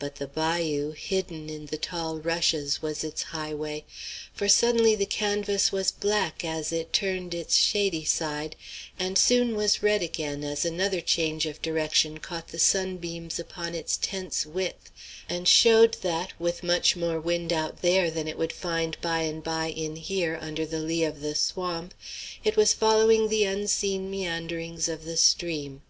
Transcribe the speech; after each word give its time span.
But 0.00 0.16
the 0.16 0.26
bayou, 0.26 0.90
hidden 0.90 1.48
in 1.48 1.66
the 1.66 1.76
tall 1.76 2.18
rushes, 2.18 2.82
was 2.82 3.04
its 3.04 3.22
highway; 3.30 3.84
for 4.34 4.48
suddenly 4.48 4.96
the 4.96 5.06
canvas 5.06 5.70
was 5.70 5.92
black 5.92 6.44
as 6.44 6.72
it 6.72 6.92
turned 6.92 7.32
its 7.32 7.54
shady 7.58 8.04
side, 8.04 8.56
and 8.98 9.16
soon 9.16 9.54
was 9.54 9.80
red 9.80 10.02
again 10.02 10.42
as 10.42 10.64
another 10.64 11.00
change 11.00 11.46
of 11.46 11.62
direction 11.62 12.18
caught 12.18 12.48
the 12.48 12.58
sunbeams 12.58 13.38
upon 13.38 13.76
its 13.76 13.96
tense 13.96 14.44
width 14.44 14.90
and 15.28 15.46
showed 15.46 15.94
that, 16.02 16.32
with 16.40 16.64
much 16.64 16.96
more 16.96 17.20
wind 17.20 17.52
out 17.52 17.82
there 17.82 18.10
than 18.10 18.26
it 18.26 18.36
would 18.36 18.52
find 18.52 19.00
by 19.00 19.20
and 19.20 19.44
by 19.44 19.66
in 19.68 19.94
here 19.94 20.36
under 20.40 20.66
the 20.66 20.80
lee 20.80 21.04
of 21.04 21.20
the 21.20 21.36
swamp, 21.36 21.94
it 22.42 22.56
was 22.56 22.72
following 22.74 23.28
the 23.28 23.44
unseen 23.44 24.10
meanderings 24.10 24.88
of 24.88 25.04
the 25.04 25.16
stream. 25.16 25.82